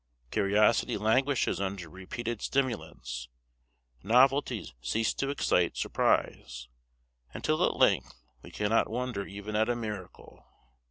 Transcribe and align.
Curiosity 0.31 0.97
languishes 0.97 1.61
under 1.61 1.87
repeated 1.87 2.41
stimulants, 2.41 3.29
novelties 4.01 4.73
cease 4.81 5.13
to 5.13 5.29
excite 5.29 5.77
surprise, 5.77 6.67
until 7.35 7.63
at 7.63 7.77
length 7.77 8.15
we 8.41 8.49
cannot 8.49 8.89
wonder 8.89 9.27
even 9.27 9.55
at 9.55 9.69
a 9.69 9.75
miracle. 9.75 10.43